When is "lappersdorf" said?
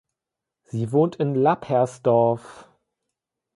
1.35-2.67